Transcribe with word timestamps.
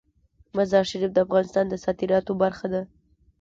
مزارشریف 0.57 1.11
د 1.13 1.17
افغانستان 1.25 1.65
د 1.69 1.73
صادراتو 1.83 2.31
برخه 2.41 2.67
ده. 2.73 2.81